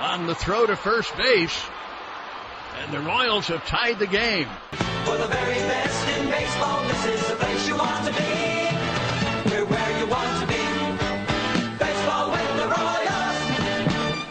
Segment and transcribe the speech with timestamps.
[0.00, 1.62] on the throw to first base.
[2.82, 4.48] And the Royals have tied the game.
[5.04, 8.18] For the very best in baseball, this is the place you want to be.
[9.50, 10.54] We're where you want to be.
[11.78, 14.24] Baseball with the Royals.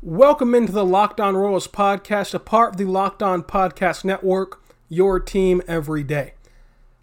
[0.00, 4.62] Welcome into the Locked On Royals podcast, a part of the Locked On Podcast Network,
[4.88, 6.32] your team every day.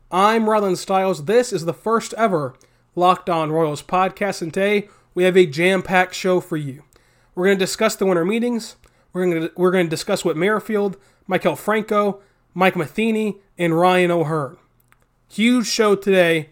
[0.10, 1.26] I'm Rylan Stiles.
[1.26, 2.56] This is the first ever
[2.96, 6.85] Locked On Royals podcast, and today we have a jam packed show for you.
[7.36, 8.78] We're going to discuss the winter meetings,
[9.14, 10.98] we're going to, we're going to discuss Whit Merrifield,
[11.30, 12.22] Maikel Franco,
[12.54, 14.58] Mike Matheny, and Ryan O'Hearn.
[15.30, 16.50] Huge show today,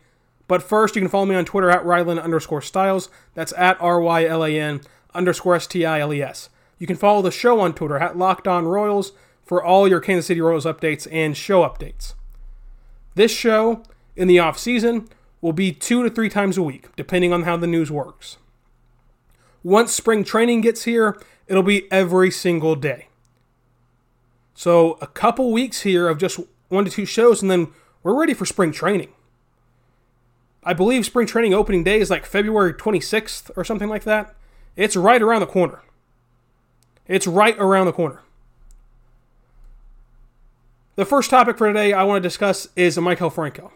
[0.48, 3.10] but first you can follow me on Twitter at Rylan underscore Stiles.
[3.34, 4.82] That's at R Y L A N
[5.14, 6.50] underscore S T I L E S.
[6.80, 9.14] You can follow the show on Twitter at Locked On Royals
[9.46, 12.14] for all your Kansas City Royals updates and show updates.
[13.16, 13.84] This show
[14.16, 15.08] in the off season
[15.40, 18.38] will be two to three times a week, depending on how the news works.
[19.64, 23.08] Once spring training gets here, it'll be every single day.
[24.54, 27.70] So a couple weeks here of just one to two shows, and then
[28.04, 29.10] we're ready for spring training.
[30.64, 34.36] I believe spring training opening day is like February 26th or something like that.
[34.76, 35.82] It's right around the corner.
[37.08, 38.22] It's right around the corner.
[40.96, 43.72] The first topic for today I want to discuss is Maikel Franco.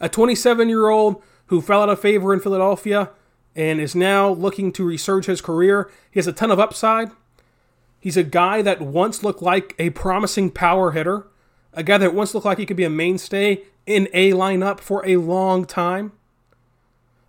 [0.00, 3.10] A 27 year old who fell out of favor in Philadelphia
[3.54, 5.90] and is now looking to resurge his career.
[6.10, 7.10] He has a ton of upside.
[7.98, 11.26] He's a guy that once looked like a promising power hitter,
[11.72, 15.06] a guy that once looked like he could be a mainstay in a lineup for
[15.06, 16.12] a long time,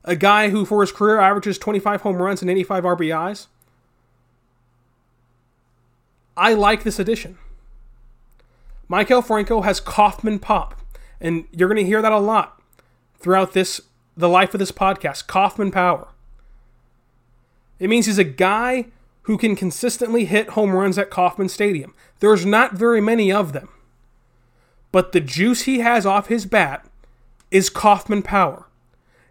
[0.03, 3.47] a guy who for his career averages 25 home runs and 85 RBIs.
[6.37, 7.37] I like this addition.
[8.89, 10.79] Maikel Franco has Kauffman pop,
[11.19, 12.61] and you're going to hear that a lot
[13.19, 13.81] throughout this
[14.21, 15.27] the life of this podcast.
[15.27, 16.07] Kauffman power.
[17.79, 18.85] It means he's a guy
[19.23, 21.93] who can consistently hit home runs at Kauffman Stadium.
[22.19, 23.69] There's not very many of them.
[24.91, 26.85] But the juice he has off his bat
[27.49, 28.67] is Kauffman power.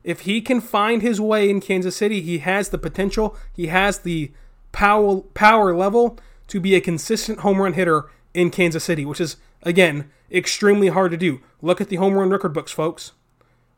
[0.02, 3.98] If he can find his way in Kansas City, he has the potential, he has
[3.98, 4.32] the
[4.72, 9.36] power power level to be a consistent home run hitter in Kansas City, which is
[9.62, 11.40] again extremely hard to do.
[11.60, 13.12] Look at the home run record books, folks.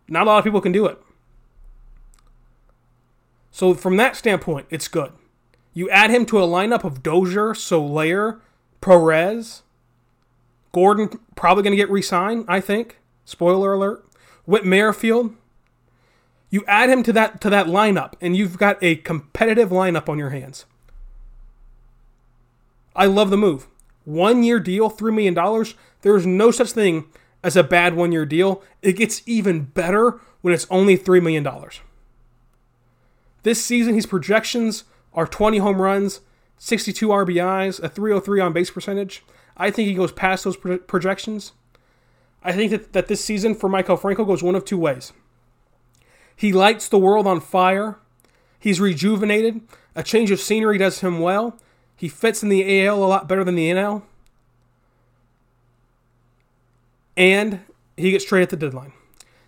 [0.08, 0.98] Not a lot of people can do it.
[3.50, 5.12] So from that standpoint, it's good.
[5.74, 8.40] You add him to a lineup of Dozier, Soler,
[8.80, 9.62] Perez,
[10.72, 12.98] Gordon probably going to get re-signed, I think.
[13.24, 14.04] Spoiler alert.
[14.46, 15.36] Whit Merrifield.
[16.50, 20.18] You add him to that to that lineup, and you've got a competitive lineup on
[20.18, 20.66] your hands.
[22.94, 23.68] I love the move.
[24.04, 25.66] One year deal, $3 million.
[26.02, 27.06] There's no such thing
[27.42, 28.62] as a bad one year deal.
[28.82, 31.46] It gets even better when it's only $3 million.
[33.42, 36.20] This season, his projections are 20 home runs,
[36.58, 39.24] 62 RBIs, a 303 on base percentage.
[39.56, 41.52] I think he goes past those pro- projections.
[42.44, 45.12] I think that, that this season for Maikel Franco goes one of two ways.
[46.34, 47.98] He lights the world on fire.
[48.58, 49.60] He's rejuvenated.
[49.94, 51.58] A change of scenery does him well.
[51.96, 54.02] He fits in the AL a lot better than the NL.
[57.16, 57.60] And
[57.96, 58.92] he gets traded at the deadline.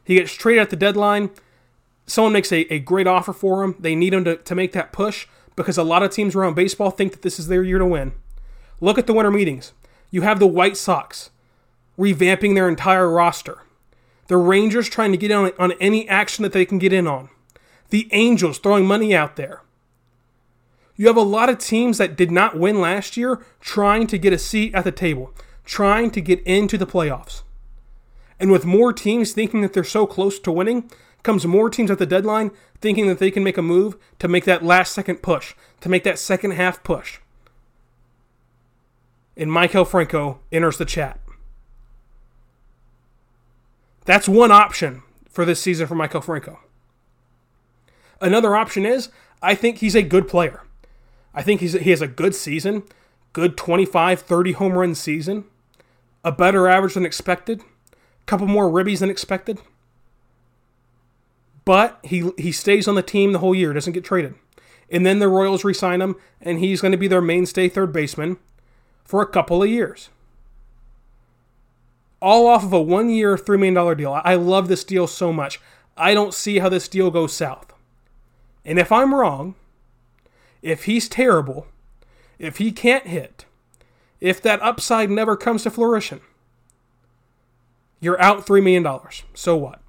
[0.04, 1.30] He gets traded at the deadline.
[2.06, 3.76] Someone makes a, a great offer for him.
[3.78, 5.26] They need him to, to make that push
[5.56, 8.12] because a lot of teams around baseball think that this is their year to win.
[8.80, 9.72] Look at the winter meetings.
[10.10, 11.30] You have the White Sox
[11.98, 13.62] revamping their entire roster.
[14.26, 17.06] The Rangers trying to get in on, on any action that they can get in
[17.06, 17.28] on.
[17.91, 19.62] The Angels throwing money out there.
[20.97, 24.33] You have a lot of teams that did not win last year trying to get
[24.33, 25.33] a seat at the table,
[25.65, 27.42] trying to get into the playoffs.
[28.44, 30.91] And with more teams thinking that they're so close to winning,
[31.22, 34.44] comes more teams at the deadline thinking that they can make a move to make
[34.44, 37.20] that last second push, to make that second half push.
[39.34, 41.18] And Maikel Franco enters the chat.
[44.04, 46.60] That's one option for this season for Maikel Franco.
[48.20, 49.08] Another option is
[49.41, 50.64] I think he's a good player.
[51.32, 52.82] I think he's, he has a good season,
[53.32, 55.44] good 25, 30 home run season,
[56.22, 57.62] a better average than expected,
[58.26, 59.59] couple more ribbies than expected.
[61.65, 64.34] But he he stays on the team the whole year, doesn't get traded.
[64.91, 68.36] and then the Royals re-sign him, and he's going to be their mainstay third baseman
[69.04, 70.10] for a couple of years.
[72.21, 74.21] All off of a one-year, three million dollar deal.
[74.24, 75.60] I love this deal so much.
[75.97, 77.72] I don't see how this deal goes south.
[78.65, 79.54] And if I'm wrong,
[80.62, 81.66] if he's terrible,
[82.38, 83.44] if he can't hit,
[84.20, 86.20] if that upside never comes to fruition,
[88.04, 88.86] you're out $3 million.
[89.34, 89.80] So what?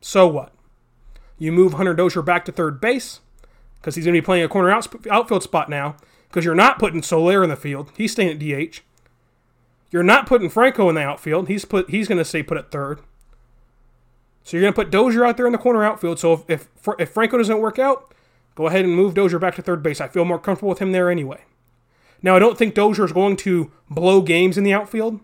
[0.00, 0.52] So what?
[1.38, 3.20] You move Hunter Dozier back to third base
[3.80, 5.96] because he's going to be playing a corner out, outfield spot now
[6.28, 7.90] because you're not putting Soler in the field.
[7.96, 8.80] He's staying at DH.
[9.90, 11.48] You're not putting Franco in the outfield.
[11.48, 13.00] He's put he's going to stay put at third.
[14.42, 16.18] So you're going to put Dozier out there in the corner outfield.
[16.18, 16.68] So if, if,
[16.98, 18.12] if Franco doesn't work out,
[18.54, 20.00] go ahead and move Dozier back to third base.
[20.00, 21.44] I feel more comfortable with him there anyway.
[22.22, 25.20] Now, I don't think Dozier is going to blow games in the outfield.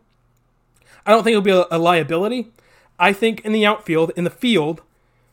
[1.06, 2.52] I don't think he'll be a, a liability.
[2.98, 4.82] I think in the outfield, in the field,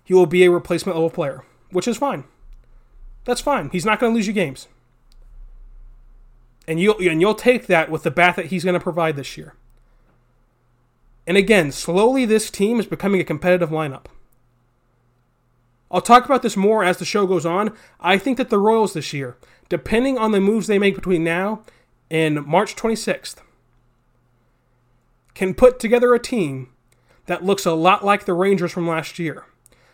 [0.04, 2.26] he will be a replacement level player, which is fine.
[3.26, 3.70] That's fine.
[3.72, 4.68] He's not going to lose you games.
[6.68, 9.38] And you'll, and you'll take that with the bat that he's going to provide this
[9.38, 9.56] year.
[11.28, 14.06] And again, slowly this team is becoming a competitive lineup.
[15.90, 17.74] I'll talk about this more as the show goes on.
[18.00, 19.38] I think that the Royals this year,
[19.70, 21.62] depending on the moves they make between now
[22.12, 23.38] and March 26th,
[25.36, 26.70] can put together a team
[27.28, 29.46] that looks a lot like the Rangers from last year.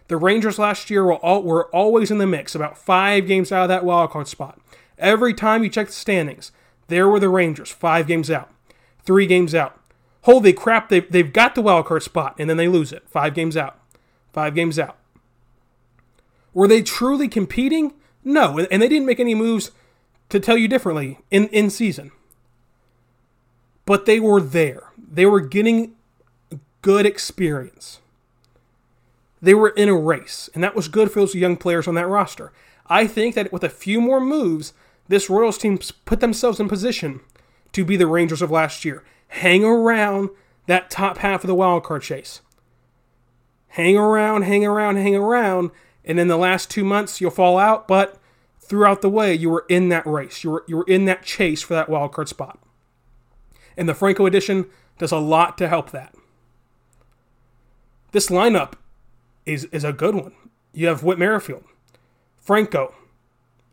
[0.07, 3.63] The Rangers last year were, all, were always in the mix, about five games out
[3.63, 4.59] of that wild card spot.
[4.97, 6.51] Every time you check the standings,
[6.87, 8.49] there were the Rangers, five games out,
[9.03, 9.79] three games out.
[10.23, 13.03] Holy crap, they've, they've got the wild card spot, and then they lose it.
[13.09, 13.79] Five games out.
[14.33, 14.97] Five games out.
[16.53, 17.93] Were they truly competing?
[18.23, 19.71] No, and they didn't make any moves
[20.29, 22.11] to tell you differently in, in season.
[23.85, 24.90] But they were there.
[25.13, 25.93] They were getting
[26.81, 27.99] good experience.
[29.41, 32.07] They were in a race, and that was good for those young players on that
[32.07, 32.53] roster.
[32.87, 34.73] I think that with a few more moves,
[35.07, 37.19] this Royals team put themselves in position
[37.73, 39.03] to be the Rangers of last year.
[39.27, 40.29] Hang around
[40.67, 42.41] that top half of the wild card chase.
[43.69, 45.71] Hang around, hang around, hang around,
[46.05, 48.17] and in the last two months you'll fall out, but
[48.59, 50.43] throughout the way you were in that race.
[50.43, 52.59] You were you were in that chase for that wild card spot.
[53.75, 54.67] And the Franco edition
[55.01, 56.15] does a lot to help that.
[58.11, 58.73] This lineup
[59.45, 60.33] is is a good one.
[60.73, 61.65] You have Whit Merrifield,
[62.39, 62.95] Franco,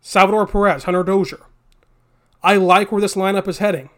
[0.01, 1.43] Salvador Perez, Hunter Dozier.
[2.43, 3.91] I like where this lineup is heading.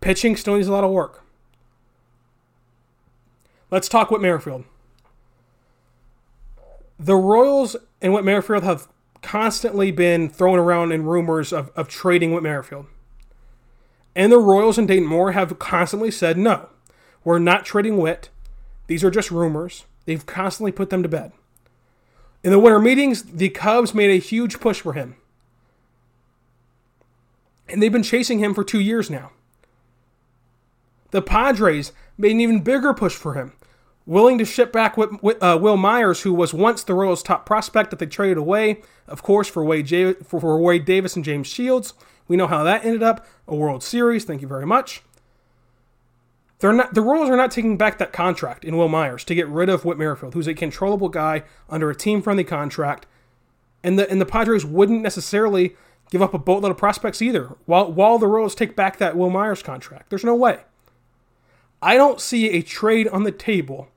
[0.00, 1.24] Pitching still needs a lot of work.
[3.70, 4.64] Let's talk Whit Merrifield
[6.98, 8.88] the Royals and Whit Merrifield have
[9.22, 12.86] constantly been thrown around in rumors of, of trading Whit Merrifield.
[14.16, 16.68] And the Royals and Dayton Moore have constantly said, no,
[17.24, 18.28] we're not trading Whit.
[18.86, 19.84] These are just rumors.
[20.04, 21.32] They've constantly put them to bed.
[22.42, 25.16] In the winter meetings, the Cubs made a huge push for him.
[27.68, 29.32] And they've been chasing him for two years now.
[31.10, 33.52] The Padres made an even bigger push for him
[34.06, 37.98] willing to ship back uh, Wil Myers, who was once the Royals' top prospect that
[37.98, 41.94] they traded away, of course, for Wade, for Wade Davis and James Shields.
[42.28, 44.24] We know how that ended up a World Series.
[44.24, 45.02] Thank you very much.
[46.58, 49.48] They're not, the Royals are not taking back that contract in Wil Myers to get
[49.48, 53.06] rid of Whit Merrifield, who's a controllable guy under a team friendly contract.
[53.82, 55.76] And the, and the Padres wouldn't necessarily
[56.10, 59.30] give up a boatload of prospects either while, while the Royals take back that Wil
[59.30, 60.08] Myers contract.
[60.08, 60.60] There's no way.
[61.82, 63.88] I don't see a trade on the table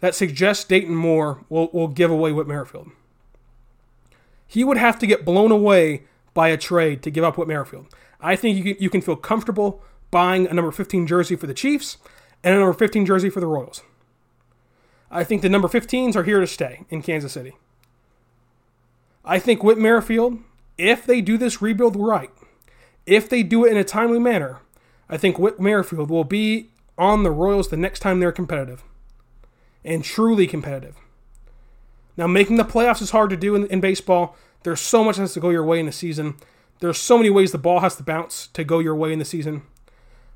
[0.00, 2.90] that suggests Dayton Moore will, will give away Whit Merrifield.
[4.46, 6.04] He would have to get blown away
[6.36, 7.86] by a trade to give up Whit Merrifield.
[8.20, 11.54] I think you can, you can feel comfortable buying a number 15 jersey for the
[11.54, 11.96] Chiefs
[12.44, 13.82] and a number 15 jersey for the Royals.
[15.10, 17.56] I think the number 15s are here to stay in Kansas City.
[19.24, 20.38] I think Whit Merrifield,
[20.76, 22.30] if they do this rebuild right,
[23.06, 24.60] if they do it in a timely manner,
[25.08, 28.84] I think Whit Merrifield will be on the Royals the next time they're competitive
[29.84, 30.96] and truly competitive.
[32.16, 34.36] Now, making the playoffs is hard to do in, in baseball.
[34.66, 36.34] There's so much that has to go your way in the season.
[36.80, 39.24] There's so many ways the ball has to bounce to go your way in the
[39.24, 39.62] season.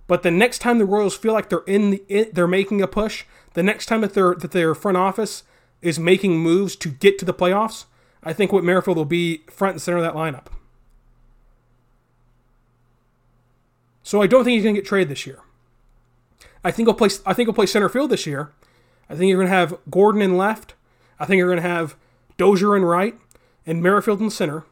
[0.07, 2.87] But the next time the Royals feel like they're in the in, they're making a
[2.87, 5.43] push, the next time that their that their front office
[5.83, 7.87] is making moves to get to the playoffs,
[8.23, 10.47] I think Whit Merrifield will be front and center of that lineup.
[14.05, 15.41] So I don't think he's going to get traded this year.
[16.63, 17.09] I think he'll play.
[17.27, 18.53] I think he'll play center field this year,
[19.09, 20.75] I think you're going to have Gordon in left.
[21.19, 21.97] I think you're going to have
[22.37, 23.19] Dozier in right
[23.67, 24.65] and Merrifield in center.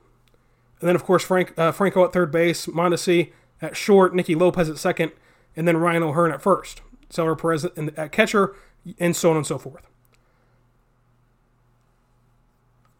[0.81, 4.69] And then, of course, Frank uh, Franco at third base, Mondesi at short, Nicky Lopez
[4.69, 5.13] at second,
[5.57, 6.83] and then Ryan O'Hearn at first.
[7.11, 8.55] Salvador Perez at catcher,
[8.99, 9.87] and so on and so forth.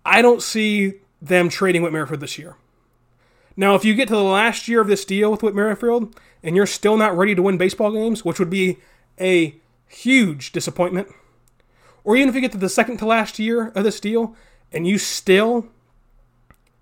[0.05, 2.57] I don't see them trading Whit Merrifield this year.
[3.57, 6.57] Now, if you get to the last year of this deal with Whit Merrifield and
[6.57, 8.79] you're still not ready to win baseball games, which would be
[9.21, 11.09] a huge disappointment,
[12.05, 14.35] or even if you get to the second to last year of this deal
[14.73, 15.67] and you still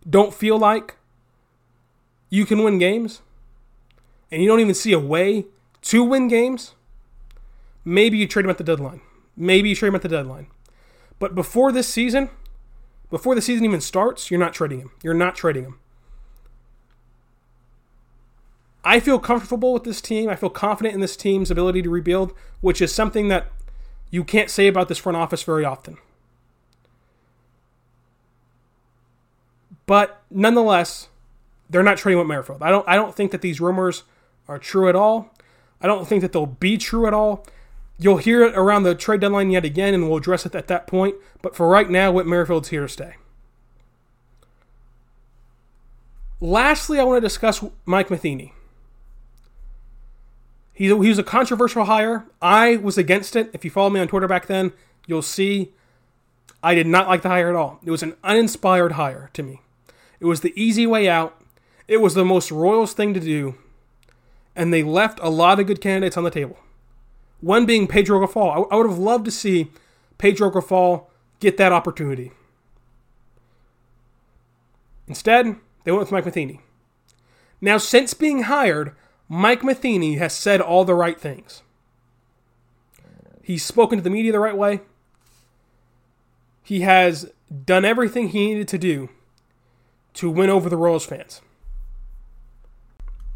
[0.08, 0.96] don't feel like
[2.30, 3.22] you can win games,
[4.30, 5.46] and you don't even see a way
[5.82, 6.74] to win games,
[7.84, 9.00] maybe you trade him at the deadline.
[9.36, 10.48] Maybe you trade him at the deadline.
[11.18, 12.30] But before this season,
[13.10, 14.90] before the season even starts, you're not trading him.
[15.02, 15.78] You're not trading him.
[18.84, 20.28] I feel comfortable with this team.
[20.28, 23.48] I feel confident in this team's ability to rebuild, which is something that
[24.10, 25.98] you can't say about this front office very often.
[29.86, 31.08] But nonetheless,
[31.70, 32.62] they're not trading Whit Merrifield.
[32.62, 34.02] I don't I don't think that these rumors
[34.48, 35.32] are true at all.
[35.80, 37.46] I don't think that they'll be true at all.
[37.98, 40.86] You'll hear it around the trade deadline yet again, and we'll address it at that
[40.86, 41.14] point.
[41.40, 43.14] But for right now, Whit Merrifield's here to stay.
[46.40, 48.52] Lastly, I want to discuss Mike Matheny.
[50.74, 52.26] He, he was a controversial hire.
[52.42, 53.48] I was against it.
[53.54, 54.74] If you follow me on Twitter back then,
[55.06, 55.72] you'll see
[56.62, 57.80] I did not like the hire at all.
[57.82, 59.62] It was an uninspired hire to me.
[60.20, 61.40] It was the easy way out.
[61.88, 63.56] It was the most Royals thing to do.
[64.54, 66.58] And they left a lot of good candidates on the table.
[67.40, 68.66] One being Pedro Grifol.
[68.70, 69.70] I, would have loved to see
[70.18, 71.06] Pedro Grifol
[71.40, 72.32] get that opportunity.
[75.06, 76.60] Instead, they went with Mike Matheny.
[77.60, 78.92] Now, since being hired,
[79.28, 81.62] Mike Matheny has said all the right things.
[83.42, 84.80] He's spoken to the media the right way.
[86.62, 87.30] He has
[87.64, 89.08] done everything he needed to do
[90.16, 91.40] to win over the Royals fans.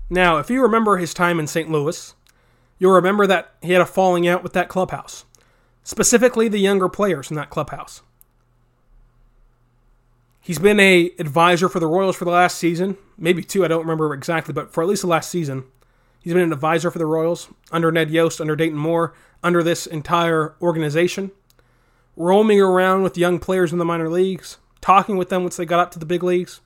[0.09, 1.71] Now, if you remember his time in St.
[1.71, 2.15] Louis,
[2.79, 5.25] you'll remember that he had a falling out with that clubhouse,
[5.85, 8.03] specifically the younger players in that clubhouse.
[10.41, 13.83] He's been a advisor for the Royals for the last season, maybe two, I don't
[13.83, 15.65] remember exactly, but for at least the last season.
[16.21, 19.87] He's been an advisor for the Royals under Ned Yost, under Dayton Moore, under this
[19.87, 21.31] entire organization,
[22.17, 25.81] roaming around with young players in the minor leagues, talking with them once they got
[25.81, 26.61] up to the big leagues.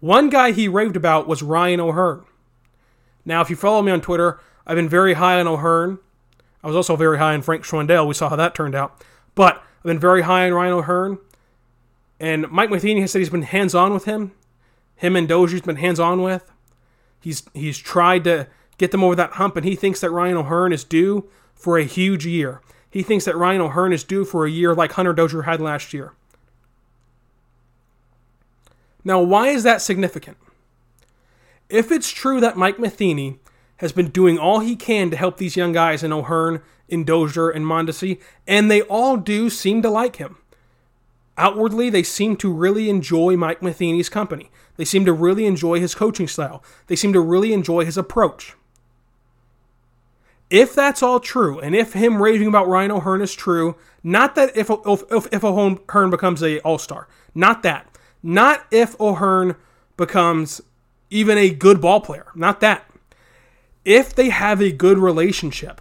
[0.00, 2.24] One guy he raved about was Ryan O'Hearn.
[3.24, 5.98] Now, if you follow me on Twitter, I've been very high on O'Hearn.
[6.62, 8.06] I was also very high on Frank Schwindel.
[8.06, 9.02] We saw how that turned out.
[9.34, 11.18] But I've been very high on Ryan O'Hearn.
[12.20, 14.32] And Mike Matheny has said he's been hands on with him.
[14.96, 16.50] Him and Dozier's been hands on with.
[17.20, 20.72] He's he's tried to get them over that hump, and he thinks that Ryan O'Hearn
[20.72, 22.60] is due for a huge year.
[22.90, 25.92] He thinks that Ryan O'Hearn is due for a year like Hunter Dozier had last
[25.92, 26.14] year.
[29.08, 30.36] Now, why is that significant?
[31.70, 33.38] If it's true that Mike Matheny
[33.78, 36.60] has been doing all he can to help these young guys in O'Hearn,
[36.90, 40.36] in Dozier, and Mondesi, and they all do seem to like him.
[41.38, 44.50] Outwardly, they seem to really enjoy Mike Matheny's company.
[44.76, 46.62] They seem to really enjoy his coaching style.
[46.88, 48.56] They seem to really enjoy his approach.
[50.50, 54.54] If that's all true, and if him raving about Ryan O'Hearn is true, not that
[54.54, 57.88] if if, if O'Hearn becomes a All Star, not that,
[58.22, 59.56] not if O'Hearn
[59.96, 60.60] becomes
[61.10, 62.88] even a good ball player, not that.
[63.84, 65.80] If they have a good relationship,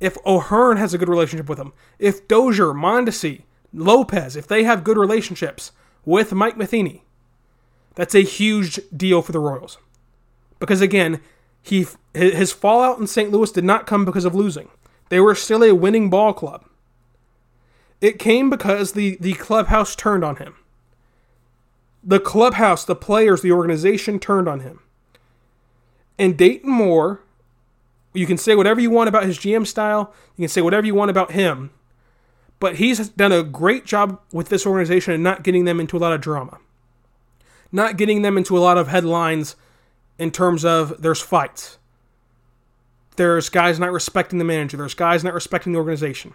[0.00, 4.84] if O'Hearn has a good relationship with him, if Dozier, Mondesi, Lopez, if they have
[4.84, 5.72] good relationships
[6.04, 7.04] with Mike Matheny,
[7.94, 9.78] that's a huge deal for the Royals.
[10.58, 11.20] Because again,
[11.62, 13.30] he his fallout in St.
[13.30, 14.68] Louis did not come because of losing.
[15.08, 16.64] They were still a winning ball club.
[18.00, 20.56] It came because the, the clubhouse turned on him.
[22.04, 24.80] The clubhouse, the players, the organization turned on him.
[26.18, 27.22] And Dayton Moore,
[28.12, 30.94] you can say whatever you want about his GM style, you can say whatever you
[30.94, 31.70] want about him,
[32.60, 35.98] but he's done a great job with this organization and not getting them into a
[35.98, 36.58] lot of drama.
[37.72, 39.56] Not getting them into a lot of headlines
[40.18, 41.78] in terms of there's fights.
[43.16, 44.76] There's guys not respecting the manager.
[44.76, 46.34] There's guys not respecting the organization.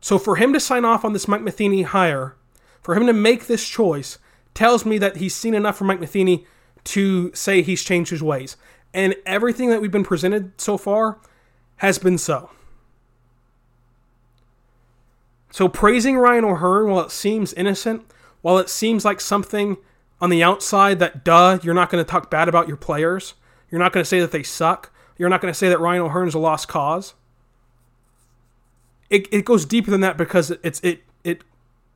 [0.00, 2.36] So for him to sign off on this Mike Matheny hire,
[2.82, 4.18] for him to make this choice,
[4.54, 6.46] tells me that he's seen enough from Mike Matheny
[6.84, 8.56] to say he's changed his ways.
[8.92, 11.18] And everything that we've been presented so far
[11.76, 12.50] has been so.
[15.50, 18.04] So praising Ryan O'Hearn, while it seems innocent,
[18.42, 19.76] while it seems like something
[20.20, 23.34] on the outside that, duh, you're not going to talk bad about your players,
[23.70, 26.02] you're not going to say that they suck, you're not going to say that Ryan
[26.02, 27.14] O'Hearn is a lost cause.
[29.08, 31.42] It, it goes deeper than that because it's it it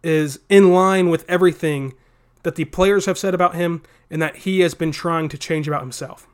[0.04, 1.94] is in line with everything
[2.42, 5.66] that the players have said about him and that he has been trying to change
[5.66, 6.26] about himself.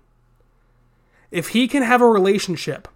[1.30, 2.88] If he can have a relationship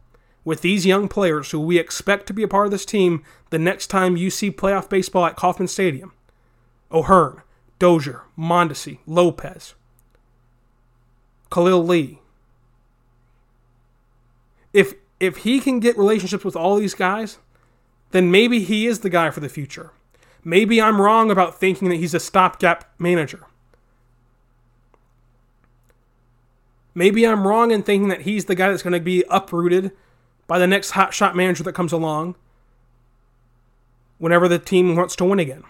[0.45, 3.59] with these young players who we expect to be a part of this team the
[3.59, 6.13] next time you see playoff baseball at Kauffman Stadium
[6.93, 7.43] O'Hearn,
[7.79, 9.75] Dozier, Mondesi, Lopez,
[11.51, 12.21] Khalil Lee.
[14.73, 17.39] If if he can get relationships with all these guys,
[18.11, 19.93] then maybe he is the guy for the future.
[20.45, 23.47] Maybe I'm wrong about thinking that he's a stopgap manager.
[26.95, 29.91] Maybe I'm wrong in thinking that he's the guy that's going to be uprooted
[30.47, 32.37] by the next hotshot manager that comes along
[34.19, 35.65] whenever the team wants to win again.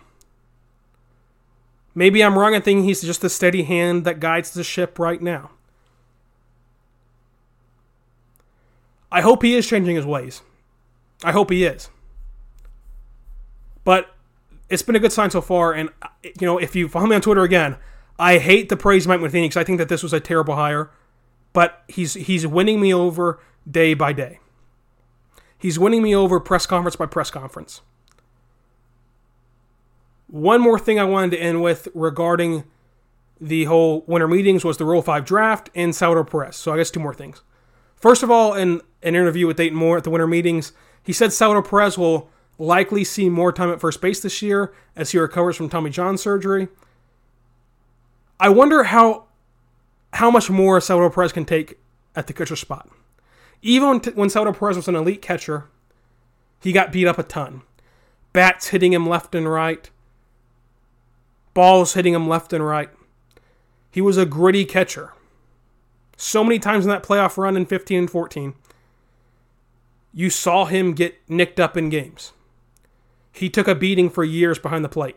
[1.95, 5.23] Maybe I'm wrong in thinking he's just the steady hand that guides the ship right
[5.23, 5.52] now.
[9.11, 10.43] I hope he is changing his ways.
[11.23, 11.88] I hope he is.
[13.85, 14.12] But
[14.68, 15.73] it's been a good sign so far.
[15.73, 17.76] And, uh, you know, if you follow me on Twitter again,
[18.18, 20.90] I hate to praise Mike Matheny because I think that this was a terrible hire.
[21.52, 23.40] But he's he's winning me over
[23.71, 24.40] day by day.
[25.56, 27.80] He's winning me over press conference by press conference.
[30.26, 32.64] One more thing I wanted to end with regarding
[33.40, 36.56] the whole winter meetings was the Rule 5 draft and Salvador Perez.
[36.56, 37.42] So I guess two more things.
[37.94, 41.33] First of all, in an interview with Dayton Moore at the winter meetings, he said
[41.33, 45.57] Salvador Perez will likely see more time at first base this year as he recovers
[45.57, 46.69] from Tommy John surgery.
[48.39, 49.25] I wonder how
[50.15, 51.79] how much more Salvador Perez can take
[52.15, 52.89] at the catcher spot.
[53.63, 55.69] Even when, Salvador Perez was an elite catcher,
[56.61, 57.63] he got beat up a ton.
[58.33, 59.91] Bats hitting him left and right
[61.55, 62.91] balls hitting him left and right.
[63.91, 65.15] He was a gritty catcher.
[66.17, 68.55] So many times in that playoff run in 15 and 14,
[70.13, 72.33] you saw him get nicked up in games.
[73.35, 75.17] He took a beating for years behind the plate.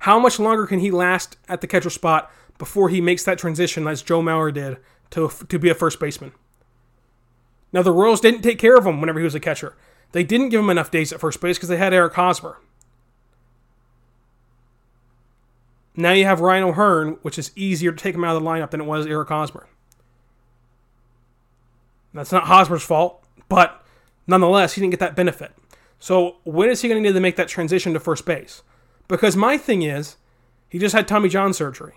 [0.00, 3.86] How much longer can he last at the catcher spot before he makes that transition,
[3.86, 4.78] as Joe Mauer did,
[5.10, 6.32] to, to be a first baseman?
[7.70, 9.76] Now, the Royals didn't take care of him whenever he was a catcher.
[10.12, 12.56] They didn't give him enough days at first base because they had Eric Hosmer.
[15.94, 18.70] Now you have Ryan O'Hearn, which is easier to take him out of the lineup
[18.70, 19.66] than it was Eric Hosmer.
[22.14, 23.84] That's not Hosmer's fault, but
[24.26, 25.52] nonetheless, he didn't get that benefit.
[25.98, 28.62] So when is he going to need to make that transition to first base?
[29.08, 30.16] Because my thing is,
[30.68, 31.94] he just had Tommy John surgery.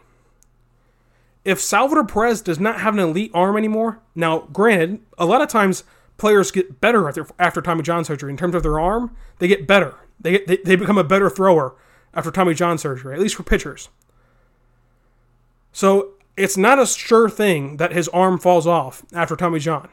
[1.44, 5.50] If Salvador Perez does not have an elite arm anymore, now granted, a lot of
[5.50, 5.84] times
[6.18, 9.16] players get better after, after Tommy John surgery in terms of their arm.
[9.40, 9.96] They get better.
[10.20, 11.76] They, get, they, they become a better thrower
[12.14, 13.90] after Tommy John surgery, at least for pitchers.
[15.72, 19.90] So it's not a sure thing that his arm falls off after Tommy John.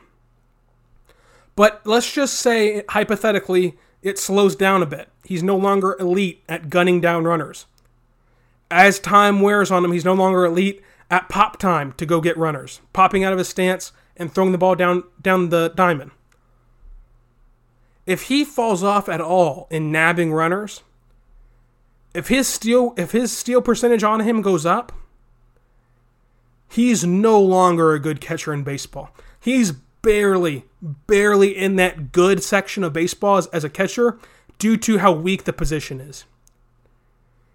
[1.57, 5.09] But let's just say, hypothetically, it slows down a bit.
[5.25, 7.67] He's no longer elite at gunning down runners.
[8.71, 12.37] As time wears on him, he's no longer elite at pop time to go get
[12.37, 16.11] runners, popping out of his stance and throwing the ball down down the diamond.
[18.07, 20.83] If he falls off at all in nabbing runners,
[22.15, 24.93] if his steal if his steal percentage on him goes up,
[26.69, 29.11] he's no longer a good catcher in baseball.
[29.41, 34.19] He's barely barely in that good section of baseball as, as a catcher
[34.59, 36.25] due to how weak the position is.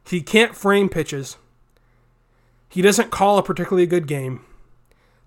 [0.06, 1.38] He can't frame pitches.
[2.70, 4.44] He doesn't call a particularly good game.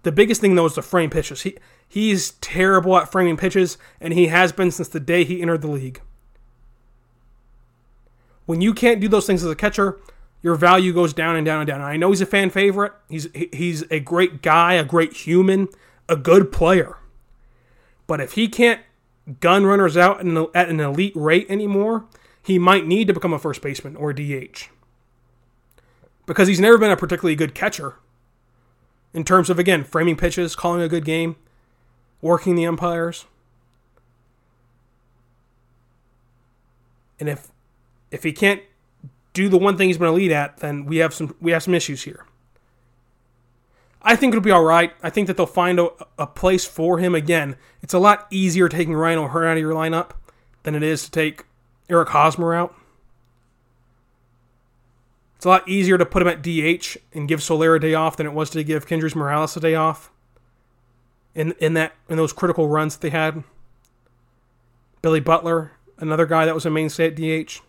[0.03, 1.43] The biggest thing though is the frame pitches.
[1.43, 1.57] He
[1.89, 5.69] he's terrible at framing pitches, and he has been since the day he entered the
[5.69, 6.01] league.
[8.45, 9.99] When you can't do those things as a catcher,
[10.43, 11.81] your value goes down and down and down.
[11.81, 12.93] And I know he's a fan favorite.
[13.09, 15.69] He's he's a great guy, a great human,
[16.09, 16.99] a good player.
[18.07, 18.81] But if he can't
[19.41, 20.21] gun runners out
[20.55, 22.05] at an elite rate anymore,
[22.43, 24.69] he might need to become a first baseman or DH.
[26.27, 27.97] Because he's never been a particularly good catcher
[29.13, 31.37] in terms of, again, framing pitches, calling a good game,
[32.21, 33.25] working the umpires.
[37.19, 37.49] And if
[38.11, 38.63] if he can't
[39.33, 41.75] do the one thing he's been elite at, then we have some we have some
[41.75, 42.27] issues here.
[44.07, 44.93] I think it'll be all right.
[45.03, 47.57] I think that they'll find a, a place for him again.
[47.83, 50.13] It's a lot easier taking Ryan O'Hearn out of your lineup
[50.63, 51.45] than it is to take
[51.91, 52.73] Eric Hosmer out.
[55.35, 58.17] It's a lot easier to put him at DH and give Soler a day off
[58.17, 60.13] than it was to give Kendrys Morales a day off.
[61.35, 63.43] In in that in those critical runs that they had.
[65.03, 67.61] Billy Butler, another guy that was a mainstay at DH.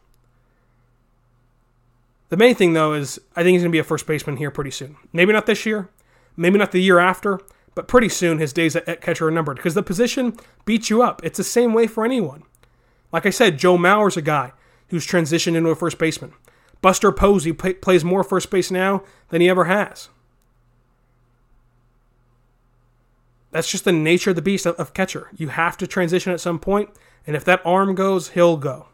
[2.30, 4.52] The main thing, though, is I think he's going to be a first baseman here
[4.52, 4.98] pretty soon.
[5.12, 5.90] Maybe not this year,
[6.38, 7.42] maybe not the year after,
[7.76, 11.24] but pretty soon his days at catcher are numbered because the position beats you up.
[11.24, 12.44] It's the same way for anyone.
[13.12, 14.54] Like I said, Joe Mauer's a guy
[14.90, 16.34] who's transitioned into a first baseman.
[16.82, 20.10] Buster Posey play, plays more first base now than he ever has.
[23.52, 25.30] That's just the nature of the beast of, of catcher.
[25.36, 26.90] You have to transition at some point,
[27.26, 28.90] and if that arm goes, he'll go.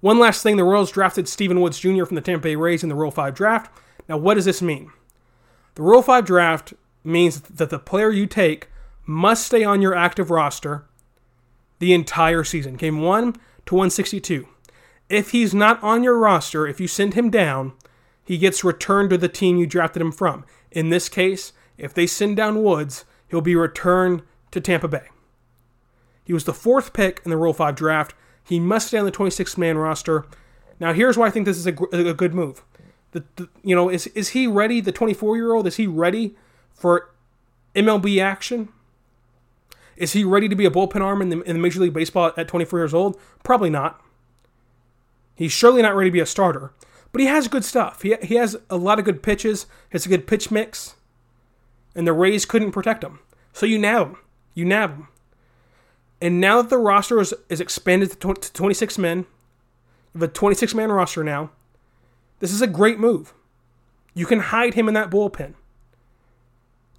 [0.00, 2.04] One last thing the Royals drafted Stephen Woods Jr.
[2.04, 3.76] from the Tampa Bay Rays in the Rule 5 draft.
[4.08, 4.92] Now, what does this mean?
[5.78, 8.66] The Rule 5 draft means that the player you take
[9.06, 10.84] must stay on your active roster
[11.78, 13.34] the entire season, game 1
[13.66, 14.48] to 162.
[15.08, 17.74] If he's not on your roster, if you send him down,
[18.24, 20.44] he gets returned to the team you drafted him from.
[20.72, 25.06] In this case, if they send down Woods, he'll be returned to Tampa Bay.
[26.24, 28.16] He was the fourth pick in the Rule 5 draft.
[28.42, 30.26] He must stay on the 26 man roster.
[30.80, 32.64] Now, here's why I think this is a, a good move.
[33.12, 36.36] The, the, you know, is, is he ready, the 24 year old, is he ready
[36.74, 37.10] for
[37.74, 38.68] MLB action?
[39.96, 42.32] Is he ready to be a bullpen arm in the, in the Major League Baseball
[42.36, 43.18] at 24 years old?
[43.42, 44.00] Probably not.
[45.34, 46.72] He's surely not ready to be a starter,
[47.12, 48.02] but he has good stuff.
[48.02, 50.96] He, he has a lot of good pitches, has a good pitch mix,
[51.94, 53.20] and the Rays couldn't protect him.
[53.52, 54.16] So you nab him.
[54.54, 55.08] You nab him.
[56.20, 59.18] And now that the roster is, is expanded to, to 26 men,
[60.14, 61.50] you have a 26 man roster now,
[62.40, 63.34] this is a great move.
[64.14, 65.54] You can hide him in that bullpen.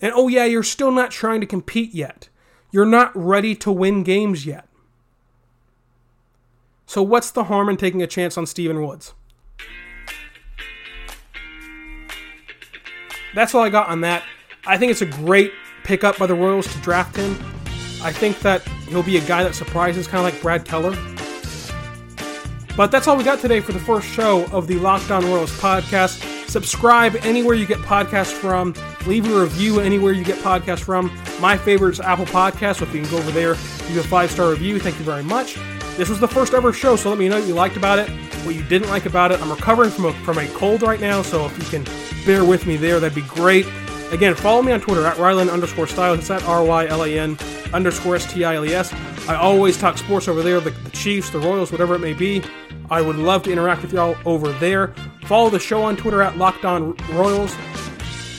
[0.01, 2.29] And oh, yeah, you're still not trying to compete yet.
[2.71, 4.67] You're not ready to win games yet.
[6.85, 9.13] So, what's the harm in taking a chance on Stephen Woods?
[13.35, 14.23] That's all I got on that.
[14.65, 15.51] I think it's a great
[15.83, 17.31] pickup by the Royals to draft him.
[18.01, 20.95] I think that he'll be a guy that surprises, kind of like Brad Keller.
[22.75, 25.51] But that's all we got today for the first show of the Locked On Royals
[25.59, 26.47] podcast.
[26.49, 28.73] Subscribe anywhere you get podcasts from.
[29.05, 31.11] Leave a review anywhere you get podcasts from.
[31.39, 33.55] My favorite is Apple Podcasts, so if you can go over there,
[33.87, 34.79] leave a five star review.
[34.79, 35.57] Thank you very much.
[35.97, 38.09] This was the first ever show, so let me know what you liked about it,
[38.45, 39.41] what you didn't like about it.
[39.41, 41.83] I'm recovering from a, from a cold right now, so if you can
[42.25, 43.67] bear with me there, that'd be great.
[44.11, 46.19] Again, follow me on Twitter at Rylan underscore Stiles.
[46.19, 47.37] It's at R Y L A N
[47.73, 48.91] underscore S T I L E S.
[49.29, 52.41] I always talk sports over there, the, the Chiefs, the Royals, whatever it may be.
[52.89, 54.87] I would love to interact with y'all over there.
[55.25, 57.55] Follow the show on Twitter at Locked On Royals.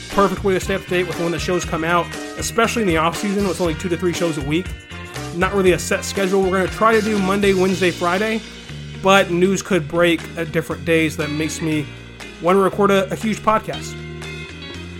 [0.09, 2.89] Perfect way to stay up to date with when the shows come out, especially in
[2.89, 3.45] the off season.
[3.45, 4.65] It's only two to three shows a week.
[5.33, 6.41] Not really a set schedule.
[6.41, 8.41] We're going to try to do Monday, Wednesday, Friday,
[9.01, 11.87] but news could break at different days that makes me
[12.41, 13.95] want to record a, a huge podcast.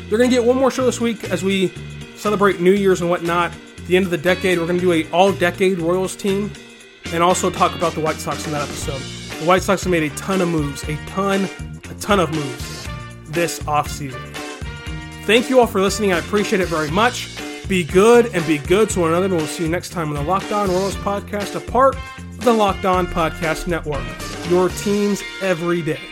[0.10, 1.74] You're going to get one more show this week as we
[2.16, 3.52] celebrate New Year's and whatnot.
[3.88, 6.52] The end of the decade, we're going to do a all-decade Royals team
[7.12, 9.02] and also talk about the White Sox in that episode.
[9.40, 11.50] The White Sox have made a ton of moves, a ton,
[11.90, 12.88] a ton of moves
[13.26, 14.22] this offseason.
[15.26, 16.14] Thank you all for listening.
[16.14, 17.38] I appreciate it very much.
[17.68, 19.26] Be good and be good to one another.
[19.26, 22.44] And we'll see you next time on the Locked On Royals podcast, a part of
[22.44, 24.04] the Locked On Podcast Network.
[24.50, 26.11] Your teams every day.